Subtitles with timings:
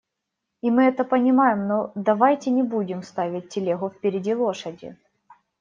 [0.63, 4.97] И мы это понимаем, но давайте не будем ставить телегу впереди лошади.